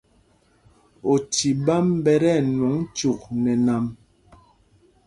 Oci 1.11 1.49
ɓām 1.65 1.87
ɓɛ 2.03 2.13
ti 2.21 2.29
ɛnwɔŋ 2.39 2.75
cyûk 2.95 3.21
nɛ 3.43 3.53
nam. 3.65 3.85